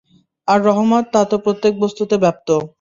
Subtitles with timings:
[0.47, 2.47] আমার রহমত তা তো প্রত্যেক বস্তুতে ব্যাপ্ত।